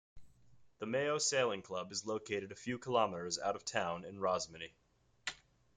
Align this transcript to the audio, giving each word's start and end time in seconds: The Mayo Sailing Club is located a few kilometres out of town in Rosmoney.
The 0.79 0.87
Mayo 0.87 1.19
Sailing 1.19 1.61
Club 1.61 1.91
is 1.91 2.07
located 2.07 2.51
a 2.51 2.55
few 2.55 2.79
kilometres 2.79 3.37
out 3.37 3.55
of 3.55 3.63
town 3.65 4.03
in 4.03 4.17
Rosmoney. 4.17 4.71